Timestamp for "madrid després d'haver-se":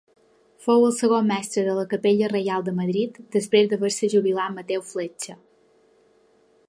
2.79-4.11